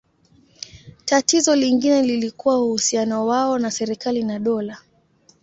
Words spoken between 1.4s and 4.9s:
lingine lilikuwa uhusiano wao na serikali na dola.